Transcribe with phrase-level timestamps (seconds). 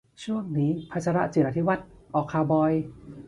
[0.23, 2.73] ช่วงนี้ พชร จิราธิวัฒน์ ออกข่าวบ่อย